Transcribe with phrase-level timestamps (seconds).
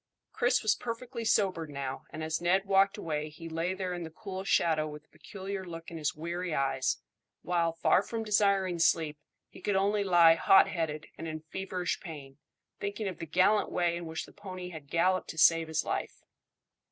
[0.33, 4.09] Chris was perfectly sobered now, and as Ned walked away he lay there in the
[4.09, 6.97] cool shadow with a peculiar look in his weary eyes,
[7.43, 12.39] while, far from desiring sleep, he could only lie hot headed and in feverish pain,
[12.79, 16.23] thinking of the gallant way in which the pony had galloped to save his life.